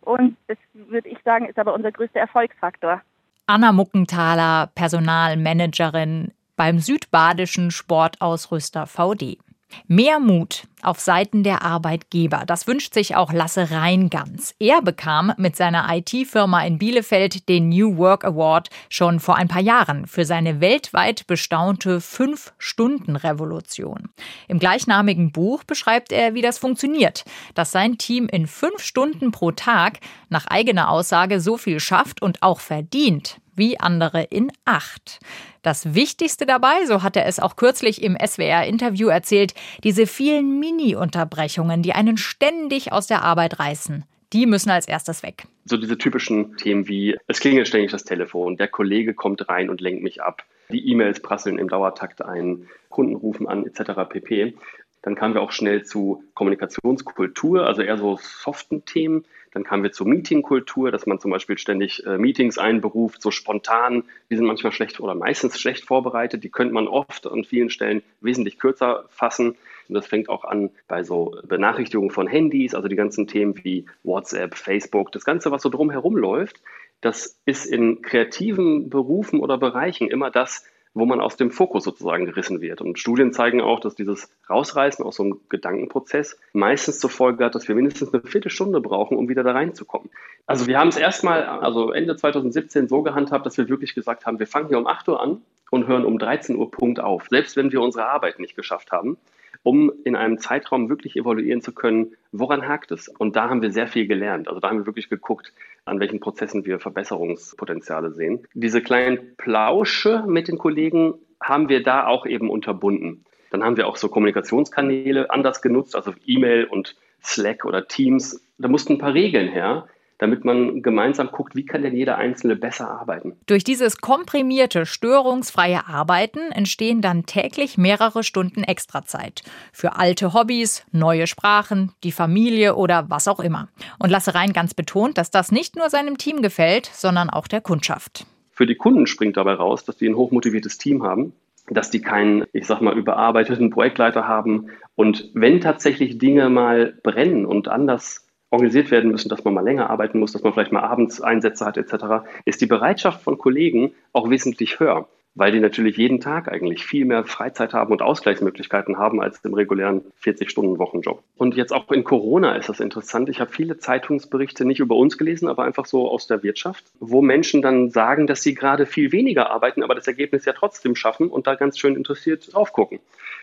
Und 0.00 0.36
das 0.46 0.58
würde 0.74 1.08
ich 1.08 1.18
sagen, 1.24 1.46
ist 1.46 1.58
aber 1.58 1.74
unser 1.74 1.90
größter 1.90 2.20
Erfolgsfaktor. 2.20 3.02
Anna 3.46 3.72
Muckenthaler, 3.72 4.70
Personalmanagerin 4.74 6.32
beim 6.56 6.78
südbadischen 6.78 7.70
Sportausrüster 7.70 8.86
VD. 8.86 9.38
Mehr 9.86 10.18
Mut 10.20 10.64
auf 10.82 11.00
Seiten 11.00 11.42
der 11.42 11.62
Arbeitgeber. 11.62 12.44
Das 12.46 12.66
wünscht 12.66 12.94
sich 12.94 13.16
auch 13.16 13.32
Lasse 13.32 13.70
Reingans. 13.70 14.54
Er 14.58 14.82
bekam 14.82 15.32
mit 15.36 15.56
seiner 15.56 15.86
IT-Firma 15.90 16.62
in 16.64 16.78
Bielefeld 16.78 17.48
den 17.48 17.70
New 17.70 17.96
Work 17.96 18.24
Award 18.24 18.68
schon 18.88 19.18
vor 19.20 19.36
ein 19.36 19.48
paar 19.48 19.62
Jahren 19.62 20.06
für 20.06 20.24
seine 20.24 20.60
weltweit 20.60 21.26
bestaunte 21.26 22.00
Fünf-Stunden-Revolution. 22.00 24.08
Im 24.48 24.58
gleichnamigen 24.58 25.32
Buch 25.32 25.64
beschreibt 25.64 26.12
er, 26.12 26.34
wie 26.34 26.42
das 26.42 26.58
funktioniert, 26.58 27.24
dass 27.54 27.72
sein 27.72 27.98
Team 27.98 28.28
in 28.28 28.46
fünf 28.46 28.82
Stunden 28.82 29.32
pro 29.32 29.50
Tag 29.52 30.00
nach 30.28 30.46
eigener 30.46 30.90
Aussage 30.90 31.40
so 31.40 31.56
viel 31.56 31.80
schafft 31.80 32.20
und 32.22 32.42
auch 32.42 32.60
verdient 32.60 33.38
wie 33.56 33.78
andere 33.78 34.22
in 34.22 34.50
acht. 34.64 35.20
Das 35.64 35.94
Wichtigste 35.94 36.44
dabei, 36.44 36.84
so 36.84 37.02
hat 37.02 37.16
er 37.16 37.24
es 37.24 37.40
auch 37.40 37.56
kürzlich 37.56 38.02
im 38.02 38.18
SWR-Interview 38.22 39.08
erzählt, 39.08 39.54
diese 39.82 40.06
vielen 40.06 40.60
Mini-Unterbrechungen, 40.60 41.80
die 41.80 41.94
einen 41.94 42.18
ständig 42.18 42.92
aus 42.92 43.06
der 43.06 43.22
Arbeit 43.22 43.58
reißen. 43.58 44.04
Die 44.34 44.44
müssen 44.44 44.68
als 44.68 44.86
erstes 44.86 45.22
weg. 45.22 45.46
So 45.64 45.78
diese 45.78 45.96
typischen 45.96 46.58
Themen 46.58 46.86
wie, 46.86 47.16
es 47.28 47.40
klingelt 47.40 47.66
ständig 47.66 47.92
das 47.92 48.04
Telefon, 48.04 48.58
der 48.58 48.68
Kollege 48.68 49.14
kommt 49.14 49.48
rein 49.48 49.70
und 49.70 49.80
lenkt 49.80 50.02
mich 50.02 50.22
ab, 50.22 50.44
die 50.68 50.86
E-Mails 50.86 51.20
prasseln 51.20 51.58
im 51.58 51.70
Dauertakt 51.70 52.20
ein, 52.20 52.68
Kunden 52.90 53.14
rufen 53.14 53.48
an, 53.48 53.64
etc. 53.64 53.92
pp. 54.06 54.54
Dann 55.00 55.14
kamen 55.14 55.32
wir 55.32 55.40
auch 55.40 55.52
schnell 55.52 55.84
zu 55.84 56.24
Kommunikationskultur, 56.34 57.66
also 57.66 57.80
eher 57.80 57.96
so 57.96 58.18
soften 58.20 58.84
Themen. 58.84 59.24
Dann 59.54 59.62
kamen 59.62 59.84
wir 59.84 59.92
zur 59.92 60.08
Meetingkultur, 60.08 60.90
dass 60.90 61.06
man 61.06 61.20
zum 61.20 61.30
Beispiel 61.30 61.56
ständig 61.56 62.04
äh, 62.04 62.18
Meetings 62.18 62.58
einberuft, 62.58 63.22
so 63.22 63.30
spontan. 63.30 64.02
Die 64.28 64.36
sind 64.36 64.46
manchmal 64.46 64.72
schlecht 64.72 64.98
oder 64.98 65.14
meistens 65.14 65.60
schlecht 65.60 65.84
vorbereitet. 65.84 66.42
Die 66.42 66.50
könnte 66.50 66.74
man 66.74 66.88
oft 66.88 67.26
an 67.28 67.44
vielen 67.44 67.70
Stellen 67.70 68.02
wesentlich 68.20 68.58
kürzer 68.58 69.04
fassen. 69.10 69.56
Und 69.88 69.94
das 69.94 70.08
fängt 70.08 70.28
auch 70.28 70.44
an 70.44 70.70
bei 70.88 71.04
so 71.04 71.36
Benachrichtigungen 71.46 72.10
von 72.10 72.26
Handys, 72.26 72.74
also 72.74 72.88
die 72.88 72.96
ganzen 72.96 73.28
Themen 73.28 73.54
wie 73.62 73.86
WhatsApp, 74.02 74.56
Facebook, 74.56 75.12
das 75.12 75.24
Ganze, 75.24 75.52
was 75.52 75.62
so 75.62 75.68
drumherum 75.68 76.16
läuft. 76.16 76.60
Das 77.00 77.38
ist 77.44 77.66
in 77.66 78.02
kreativen 78.02 78.88
Berufen 78.88 79.38
oder 79.38 79.58
Bereichen 79.58 80.08
immer 80.08 80.30
das, 80.30 80.64
wo 80.94 81.04
man 81.06 81.20
aus 81.20 81.36
dem 81.36 81.50
Fokus 81.50 81.84
sozusagen 81.84 82.24
gerissen 82.24 82.60
wird. 82.60 82.80
Und 82.80 82.98
Studien 82.98 83.32
zeigen 83.32 83.60
auch, 83.60 83.80
dass 83.80 83.96
dieses 83.96 84.30
Rausreißen 84.48 85.04
aus 85.04 85.16
so 85.16 85.24
einem 85.24 85.40
Gedankenprozess 85.48 86.38
meistens 86.52 87.00
zur 87.00 87.10
Folge 87.10 87.44
hat, 87.44 87.54
dass 87.54 87.66
wir 87.68 87.74
mindestens 87.74 88.14
eine 88.14 88.22
Viertelstunde 88.22 88.80
brauchen, 88.80 89.16
um 89.16 89.28
wieder 89.28 89.42
da 89.42 89.52
reinzukommen. 89.52 90.10
Also 90.46 90.66
wir 90.66 90.78
haben 90.78 90.88
es 90.88 90.96
erstmal, 90.96 91.42
also 91.44 91.92
Ende 91.92 92.16
2017 92.16 92.88
so 92.88 93.02
gehandhabt, 93.02 93.44
dass 93.44 93.58
wir 93.58 93.68
wirklich 93.68 93.94
gesagt 93.94 94.24
haben, 94.24 94.38
wir 94.38 94.46
fangen 94.46 94.68
hier 94.68 94.78
um 94.78 94.86
8 94.86 95.08
Uhr 95.08 95.20
an 95.20 95.42
und 95.70 95.88
hören 95.88 96.04
um 96.04 96.18
13 96.18 96.56
Uhr 96.56 96.70
Punkt 96.70 97.00
auf, 97.00 97.26
selbst 97.28 97.56
wenn 97.56 97.72
wir 97.72 97.80
unsere 97.80 98.06
Arbeit 98.06 98.38
nicht 98.38 98.54
geschafft 98.54 98.92
haben 98.92 99.18
um 99.64 99.90
in 100.04 100.14
einem 100.14 100.38
Zeitraum 100.38 100.88
wirklich 100.88 101.16
evaluieren 101.16 101.62
zu 101.62 101.72
können, 101.72 102.12
woran 102.30 102.68
hakt 102.68 102.92
es. 102.92 103.08
Und 103.08 103.34
da 103.34 103.48
haben 103.48 103.62
wir 103.62 103.72
sehr 103.72 103.88
viel 103.88 104.06
gelernt. 104.06 104.46
Also 104.46 104.60
da 104.60 104.68
haben 104.68 104.78
wir 104.78 104.86
wirklich 104.86 105.08
geguckt, 105.08 105.52
an 105.86 105.98
welchen 105.98 106.20
Prozessen 106.20 106.64
wir 106.66 106.78
Verbesserungspotenziale 106.78 108.12
sehen. 108.12 108.46
Diese 108.52 108.82
kleinen 108.82 109.36
Plausche 109.36 110.22
mit 110.28 110.48
den 110.48 110.58
Kollegen 110.58 111.14
haben 111.42 111.68
wir 111.68 111.82
da 111.82 112.06
auch 112.06 112.26
eben 112.26 112.50
unterbunden. 112.50 113.24
Dann 113.50 113.64
haben 113.64 113.76
wir 113.76 113.88
auch 113.88 113.96
so 113.96 114.08
Kommunikationskanäle 114.08 115.30
anders 115.30 115.62
genutzt, 115.62 115.96
also 115.96 116.12
E-Mail 116.26 116.64
und 116.64 116.96
Slack 117.22 117.64
oder 117.64 117.88
Teams. 117.88 118.46
Da 118.58 118.68
mussten 118.68 118.94
ein 118.94 118.98
paar 118.98 119.14
Regeln 119.14 119.48
her, 119.48 119.86
damit 120.18 120.44
man 120.44 120.82
gemeinsam 120.82 121.30
guckt, 121.32 121.54
wie 121.56 121.64
kann 121.64 121.82
denn 121.82 121.96
jeder 121.96 122.16
Einzelne 122.16 122.56
besser 122.56 122.90
arbeiten. 122.90 123.36
Durch 123.46 123.64
dieses 123.64 123.98
komprimierte, 123.98 124.86
störungsfreie 124.86 125.86
Arbeiten 125.86 126.52
entstehen 126.52 127.00
dann 127.00 127.26
täglich 127.26 127.78
mehrere 127.78 128.22
Stunden 128.22 128.62
Extrazeit. 128.62 129.42
Für 129.72 129.96
alte 129.96 130.32
Hobbys, 130.32 130.86
neue 130.92 131.26
Sprachen, 131.26 131.92
die 132.04 132.12
Familie 132.12 132.76
oder 132.76 133.10
was 133.10 133.28
auch 133.28 133.40
immer. 133.40 133.68
Und 133.98 134.10
Lasse 134.10 134.34
Rhein 134.34 134.52
ganz 134.52 134.74
betont, 134.74 135.18
dass 135.18 135.30
das 135.30 135.50
nicht 135.50 135.76
nur 135.76 135.90
seinem 135.90 136.18
Team 136.18 136.42
gefällt, 136.42 136.86
sondern 136.86 137.30
auch 137.30 137.48
der 137.48 137.60
Kundschaft. 137.60 138.26
Für 138.50 138.66
die 138.66 138.76
Kunden 138.76 139.06
springt 139.06 139.36
dabei 139.36 139.54
raus, 139.54 139.84
dass 139.84 139.96
die 139.96 140.08
ein 140.08 140.16
hochmotiviertes 140.16 140.78
Team 140.78 141.02
haben, 141.02 141.32
dass 141.68 141.90
die 141.90 142.00
keinen, 142.00 142.44
ich 142.52 142.66
sag 142.66 142.80
mal, 142.80 142.96
überarbeiteten 142.96 143.70
Projektleiter 143.70 144.28
haben. 144.28 144.68
Und 144.94 145.30
wenn 145.34 145.60
tatsächlich 145.60 146.18
Dinge 146.18 146.48
mal 146.50 146.94
brennen 147.02 147.46
und 147.46 147.66
anders 147.68 148.23
organisiert 148.54 148.90
werden 148.90 149.10
müssen, 149.10 149.28
dass 149.28 149.44
man 149.44 149.52
mal 149.52 149.64
länger 149.64 149.90
arbeiten 149.90 150.18
muss, 150.18 150.32
dass 150.32 150.42
man 150.42 150.52
vielleicht 150.52 150.72
mal 150.72 150.82
abends 150.82 151.20
Einsätze 151.20 151.66
hat 151.66 151.76
etc., 151.76 152.26
ist 152.44 152.60
die 152.60 152.66
Bereitschaft 152.66 153.22
von 153.22 153.36
Kollegen 153.36 153.92
auch 154.12 154.30
wesentlich 154.30 154.80
höher, 154.80 155.08
weil 155.34 155.50
die 155.50 155.58
natürlich 155.58 155.96
jeden 155.96 156.20
Tag 156.20 156.48
eigentlich 156.48 156.84
viel 156.84 157.04
mehr 157.04 157.24
Freizeit 157.24 157.74
haben 157.74 157.92
und 157.92 158.00
Ausgleichsmöglichkeiten 158.00 158.96
haben 158.96 159.20
als 159.20 159.44
im 159.44 159.54
regulären 159.54 160.02
40-Stunden-Wochenjob. 160.22 161.22
Und 161.36 161.56
jetzt 161.56 161.72
auch 161.72 161.90
in 161.90 162.04
Corona 162.04 162.54
ist 162.54 162.68
das 162.68 162.78
interessant. 162.78 163.28
Ich 163.28 163.40
habe 163.40 163.50
viele 163.50 163.78
Zeitungsberichte 163.78 164.64
nicht 164.64 164.78
über 164.78 164.94
uns 164.94 165.18
gelesen, 165.18 165.48
aber 165.48 165.64
einfach 165.64 165.86
so 165.86 166.08
aus 166.08 166.28
der 166.28 166.44
Wirtschaft, 166.44 166.84
wo 167.00 167.20
Menschen 167.20 167.60
dann 167.60 167.90
sagen, 167.90 168.28
dass 168.28 168.42
sie 168.42 168.54
gerade 168.54 168.86
viel 168.86 169.10
weniger 169.10 169.50
arbeiten, 169.50 169.82
aber 169.82 169.96
das 169.96 170.06
Ergebnis 170.06 170.44
ja 170.44 170.52
trotzdem 170.52 170.94
schaffen 170.94 171.28
und 171.28 171.48
da 171.48 171.56
ganz 171.56 171.78
schön 171.78 171.96
interessiert 171.96 172.54
drauf 172.54 172.72
gucken. 172.72 173.00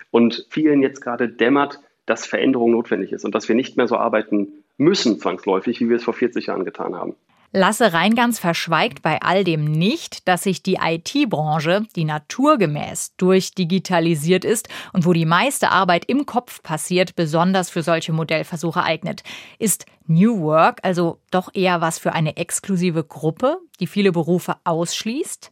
Und 0.09 0.47
vielen 0.49 0.81
jetzt 0.81 1.01
gerade 1.01 1.27
dämmert, 1.27 1.79
dass 2.05 2.25
Veränderung 2.25 2.71
notwendig 2.71 3.11
ist 3.11 3.25
und 3.25 3.35
dass 3.35 3.47
wir 3.47 3.55
nicht 3.55 3.77
mehr 3.77 3.87
so 3.87 3.95
arbeiten 3.97 4.60
müssen 4.81 5.19
zwangsläufig, 5.19 5.79
wie 5.79 5.89
wir 5.89 5.97
es 5.97 6.03
vor 6.03 6.13
40 6.13 6.47
Jahren 6.47 6.65
getan 6.65 6.95
haben. 6.95 7.15
Lasse 7.53 7.91
Reingans 7.91 8.39
verschweigt 8.39 9.01
bei 9.01 9.21
all 9.21 9.43
dem 9.43 9.65
nicht, 9.65 10.27
dass 10.29 10.43
sich 10.43 10.63
die 10.63 10.79
IT-Branche, 10.81 11.85
die 11.97 12.05
naturgemäß 12.05 13.15
durchdigitalisiert 13.17 14.45
ist 14.45 14.69
und 14.93 15.05
wo 15.05 15.11
die 15.11 15.25
meiste 15.25 15.69
Arbeit 15.69 16.05
im 16.05 16.25
Kopf 16.25 16.63
passiert, 16.63 17.15
besonders 17.15 17.69
für 17.69 17.83
solche 17.83 18.13
Modellversuche 18.13 18.83
eignet. 18.83 19.23
Ist 19.59 19.85
New 20.11 20.41
Work 20.41 20.79
also 20.83 21.19
doch 21.31 21.49
eher 21.53 21.81
was 21.81 21.97
für 21.97 22.13
eine 22.13 22.37
exklusive 22.37 23.03
Gruppe, 23.03 23.57
die 23.79 23.87
viele 23.87 24.11
Berufe 24.11 24.55
ausschließt? 24.63 25.51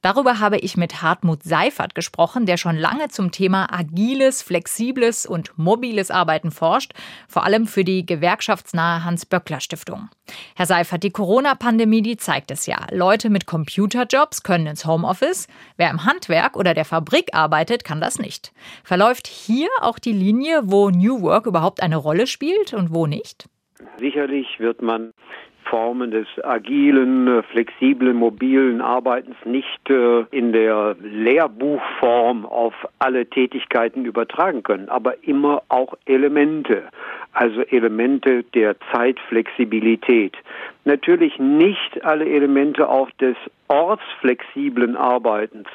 Darüber 0.00 0.38
habe 0.38 0.58
ich 0.58 0.76
mit 0.76 1.02
Hartmut 1.02 1.42
Seifert 1.42 1.94
gesprochen, 1.94 2.46
der 2.46 2.56
schon 2.56 2.76
lange 2.76 3.08
zum 3.08 3.32
Thema 3.32 3.72
agiles, 3.72 4.42
flexibles 4.42 5.26
und 5.26 5.58
mobiles 5.58 6.10
Arbeiten 6.10 6.52
forscht, 6.52 6.92
vor 7.26 7.44
allem 7.44 7.66
für 7.66 7.82
die 7.84 8.06
gewerkschaftsnahe 8.06 9.04
Hans-Böckler-Stiftung. 9.04 10.08
Herr 10.54 10.66
Seifert, 10.66 11.02
die 11.02 11.10
Corona-Pandemie, 11.10 12.02
die 12.02 12.16
zeigt 12.16 12.50
es 12.50 12.66
ja. 12.66 12.86
Leute 12.92 13.28
mit 13.28 13.46
Computerjobs 13.46 14.44
können 14.44 14.68
ins 14.68 14.86
Homeoffice. 14.86 15.48
Wer 15.76 15.90
im 15.90 16.04
Handwerk 16.04 16.56
oder 16.56 16.74
der 16.74 16.84
Fabrik 16.84 17.34
arbeitet, 17.34 17.82
kann 17.82 18.00
das 18.00 18.18
nicht. 18.18 18.52
Verläuft 18.84 19.26
hier 19.26 19.68
auch 19.80 19.98
die 19.98 20.12
Linie, 20.12 20.62
wo 20.64 20.90
New 20.90 21.22
Work 21.22 21.46
überhaupt 21.46 21.82
eine 21.82 21.96
Rolle 21.96 22.26
spielt 22.26 22.72
und 22.72 22.94
wo 22.94 23.06
nicht? 23.06 23.48
Sicherlich 23.98 24.60
wird 24.60 24.82
man 24.82 25.12
Formen 25.68 26.10
des 26.10 26.26
agilen, 26.44 27.42
flexiblen, 27.44 28.16
mobilen 28.16 28.80
Arbeitens 28.80 29.36
nicht 29.44 29.90
äh, 29.90 30.24
in 30.30 30.52
der 30.52 30.96
Lehrbuchform 31.00 32.46
auf 32.46 32.74
alle 32.98 33.26
Tätigkeiten 33.26 34.04
übertragen 34.04 34.62
können, 34.62 34.88
aber 34.88 35.22
immer 35.24 35.62
auch 35.68 35.94
Elemente, 36.06 36.84
also 37.32 37.60
Elemente 37.62 38.44
der 38.54 38.76
Zeitflexibilität. 38.92 40.36
Natürlich 40.84 41.38
nicht 41.38 42.04
alle 42.04 42.26
Elemente 42.26 42.88
auch 42.88 43.10
des 43.20 43.36
ortsflexiblen 43.68 44.96
Arbeitens 44.96 45.68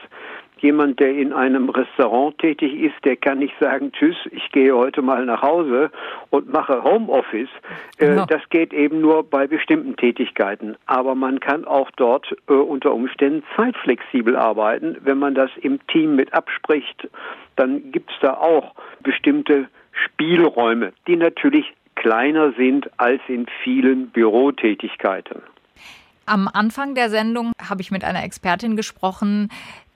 jemand, 0.64 1.00
der 1.00 1.16
in 1.16 1.34
einem 1.34 1.70
Restaurant 1.70 2.38
tätig 2.40 2.74
ist, 2.74 2.96
der 3.04 3.18
kann 3.18 3.40
nicht 3.40 3.54
sagen, 3.60 3.92
tschüss, 3.92 4.16
ich 4.32 4.52
gehe 4.52 4.76
heute 4.76 5.02
mal 5.02 5.26
nach 5.26 5.42
Hause 5.42 5.92
und 6.30 6.52
mache 6.52 6.84
Homeoffice. 6.84 7.50
Genau. 7.98 8.26
Das 8.26 8.42
geht 8.50 8.74
eben 8.74 9.02
nur 9.02 9.24
bei 9.24 9.46
bestimmten 9.46 9.96
Tätigkeiten. 9.96 10.76
Aber 10.86 11.14
man 11.14 11.40
kann 11.40 11.66
auch 11.66 11.92
dort 11.98 12.36
äh, 12.50 12.54
unter 12.54 12.94
Umständen 12.94 13.44
zeitflexibel 13.56 14.36
arbeiten. 14.36 14.98
Wenn 15.02 15.20
man 15.20 15.36
das 15.36 15.52
im 15.62 15.86
Team 15.88 16.16
mit 16.16 16.34
abspricht, 16.34 17.08
dann 17.56 17.92
gibt 17.92 18.10
es 18.10 18.18
da 18.22 18.34
auch 18.34 18.74
bestimmte 19.04 19.68
Spielräume, 19.92 20.94
die 21.08 21.18
natürlich 21.18 21.74
kleiner 21.96 22.54
sind 22.54 22.90
als 22.98 23.22
in 23.28 23.46
vielen 23.64 24.10
Bürotätigkeiten. 24.10 25.42
Am 26.26 26.48
Anfang 26.52 26.96
der 26.96 27.10
Sendung 27.10 27.52
habe 27.62 27.82
ich 27.82 27.92
mit 27.92 28.04
einer 28.04 28.24
Expertin 28.24 28.78
gesprochen, 28.78 29.50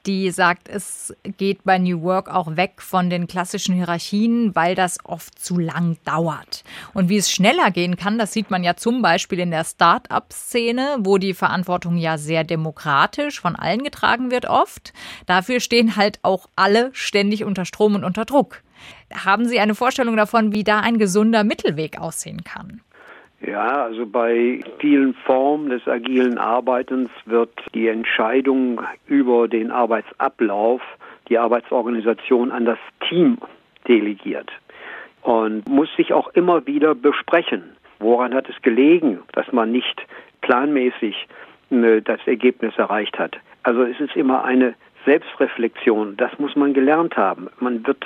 die 0.08 0.32
sagt, 0.32 0.70
es 0.70 1.14
geht 1.38 1.64
bei 1.64 1.78
New 1.78 2.02
Work 2.02 2.30
auch 2.30 2.56
weg 2.56 2.82
von 2.82 3.10
den 3.10 3.28
klassischen 3.28 3.76
Hierarchien, 3.76 4.56
weil 4.56 4.74
das 4.74 4.98
oft 5.04 5.38
zu 5.38 5.60
lang 5.60 5.98
dauert. 6.06 6.64
Und 6.94 7.10
wie 7.10 7.18
es 7.18 7.30
schneller 7.30 7.72
gehen 7.72 7.98
kann, 7.98 8.18
das 8.18 8.34
sieht 8.34 8.50
man 8.50 8.64
ja 8.64 8.76
zum 8.76 9.02
Beispiel 9.02 9.40
in 9.40 9.52
der 9.52 9.66
Start-up-Szene, 9.66 10.98
wo 11.00 11.18
die 11.18 11.34
Verantwortung 11.34 11.98
ja 11.98 12.18
sehr 12.18 12.44
demokratisch 12.44 13.42
von 13.42 13.56
allen 13.56 13.84
getragen 13.84 14.32
wird 14.32 14.46
oft. 14.46 14.94
Dafür 15.26 15.60
stehen 15.60 15.96
halt 15.96 16.20
auch 16.22 16.48
alle 16.56 16.90
ständig 16.94 17.44
unter 17.44 17.66
Strom 17.66 17.96
und 17.96 18.04
unter 18.04 18.26
Druck. 18.26 18.64
Haben 19.14 19.46
Sie 19.46 19.60
eine 19.60 19.76
Vorstellung 19.76 20.16
davon, 20.16 20.54
wie 20.54 20.64
da 20.64 20.80
ein 20.80 20.98
gesunder 20.98 21.44
Mittelweg 21.44 22.00
aussehen 22.00 22.44
kann? 22.44 22.82
Ja, 23.46 23.84
also 23.84 24.06
bei 24.06 24.62
vielen 24.80 25.14
Formen 25.14 25.70
des 25.70 25.88
agilen 25.88 26.38
Arbeitens 26.40 27.10
wird 27.26 27.52
die 27.76 27.88
Entscheidung 27.88 28.82
über 29.06 29.48
den 29.48 29.72
Arbeitsablauf, 29.72 30.82
die 31.30 31.38
Arbeitsorganisation 31.38 32.52
an 32.52 32.66
das 32.66 32.80
Team 33.08 33.38
delegiert 33.88 34.52
und 35.22 35.68
muss 35.70 35.90
sich 35.98 36.14
auch 36.14 36.30
immer 36.30 36.66
wieder 36.66 36.96
besprechen. 36.96 37.76
Woran 38.00 38.34
hat 38.34 38.50
es 38.50 38.60
gelegen, 38.62 39.20
dass 39.34 39.52
man 39.52 39.72
nicht 39.72 40.02
planmäßig 40.42 41.28
äh, 41.70 42.02
das 42.02 42.20
Ergebnis 42.26 42.78
erreicht 42.78 43.20
hat? 43.20 43.38
Also 43.64 43.84
es 43.84 44.00
ist 44.00 44.16
immer 44.16 44.46
eine 44.46 44.74
Selbstreflexion. 45.06 46.18
Das 46.18 46.38
muss 46.40 46.56
man 46.56 46.74
gelernt 46.74 47.18
haben. 47.18 47.50
Man 47.60 47.86
wird, 47.86 48.06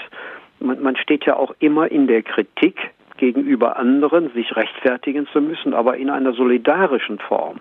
man, 0.59 0.81
man 0.81 0.95
steht 0.97 1.25
ja 1.25 1.35
auch 1.35 1.53
immer 1.59 1.91
in 1.91 2.07
der 2.07 2.23
Kritik 2.23 2.91
gegenüber 3.21 3.77
anderen, 3.77 4.33
sich 4.33 4.53
rechtfertigen 4.55 5.27
zu 5.31 5.39
müssen, 5.39 5.73
aber 5.73 5.95
in 5.95 6.09
einer 6.09 6.33
solidarischen 6.33 7.19
Form. 7.19 7.57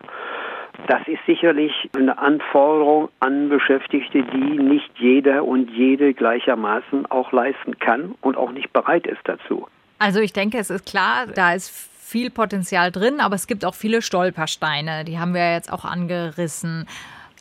Das 0.89 1.07
ist 1.07 1.21
sicherlich 1.27 1.73
eine 1.95 2.19
Anforderung 2.19 3.11
an 3.21 3.51
Beschäftigte, 3.51 4.23
die 4.23 4.59
nicht 4.59 4.91
jeder 4.97 5.45
und 5.45 5.71
jede 5.71 6.15
gleichermaßen 6.15 7.07
auch 7.11 7.31
leisten 7.33 7.79
kann 7.79 8.15
und 8.23 8.39
auch 8.39 8.53
nicht 8.53 8.73
bereit 8.73 9.07
ist 9.07 9.21
dazu. 9.25 9.69
Also 9.99 10.21
ich 10.21 10.33
denke, 10.33 10.57
es 10.57 10.71
ist 10.71 10.87
klar, 10.87 11.27
da 11.27 11.53
ist 11.53 11.69
viel 11.69 12.31
Potenzial 12.31 12.91
drin, 12.91 13.21
aber 13.21 13.35
es 13.35 13.47
gibt 13.47 13.67
auch 13.67 13.75
viele 13.75 14.01
Stolpersteine. 14.01 15.05
Die 15.05 15.19
haben 15.19 15.35
wir 15.35 15.53
jetzt 15.53 15.71
auch 15.71 15.85
angerissen. 15.85 16.87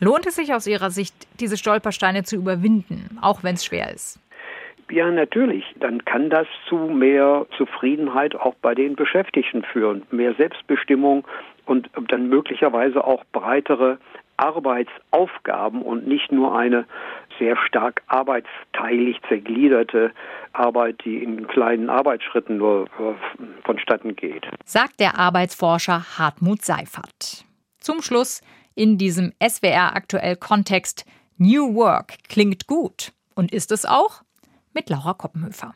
Lohnt 0.01 0.27
es 0.27 0.35
sich 0.35 0.53
aus 0.53 0.67
Ihrer 0.67 0.91
Sicht, 0.91 1.15
diese 1.39 1.55
Stolpersteine 1.55 2.23
zu 2.23 2.35
überwinden, 2.35 3.17
auch 3.21 3.43
wenn 3.43 3.55
es 3.55 3.63
schwer 3.63 3.93
ist? 3.93 4.19
Ja, 4.89 5.11
natürlich. 5.11 5.63
Dann 5.79 6.03
kann 6.05 6.29
das 6.29 6.47
zu 6.67 6.75
mehr 6.75 7.45
Zufriedenheit 7.57 8.35
auch 8.35 8.55
bei 8.61 8.73
den 8.73 8.95
Beschäftigten 8.95 9.63
führen, 9.63 10.03
mehr 10.11 10.33
Selbstbestimmung 10.35 11.27
und 11.65 11.89
dann 12.07 12.29
möglicherweise 12.29 13.03
auch 13.03 13.23
breitere 13.31 13.99
Arbeitsaufgaben 14.37 15.81
und 15.81 16.07
nicht 16.07 16.31
nur 16.31 16.57
eine 16.57 16.85
sehr 17.37 17.57
stark 17.57 18.01
arbeitsteilig 18.07 19.19
zergliederte 19.27 20.11
Arbeit, 20.53 21.03
die 21.03 21.21
in 21.23 21.47
kleinen 21.47 21.89
Arbeitsschritten 21.89 22.57
nur 22.57 22.85
äh, 22.85 23.13
vonstatten 23.63 24.15
geht. 24.15 24.47
Sagt 24.65 24.99
der 24.99 25.19
Arbeitsforscher 25.19 26.17
Hartmut 26.17 26.61
Seifert. 26.61 27.45
Zum 27.79 28.01
Schluss 28.01 28.41
in 28.75 28.97
diesem 28.97 29.33
SWR 29.45 29.95
aktuell 29.95 30.35
Kontext 30.37 31.05
New 31.37 31.75
Work 31.75 32.15
klingt 32.29 32.65
gut. 32.65 33.11
Und 33.35 33.53
ist 33.53 33.71
es 33.71 33.85
auch? 33.85 34.21
Mit 34.79 34.89
Laura 34.89 35.13
Koppenhöfer. 35.13 35.75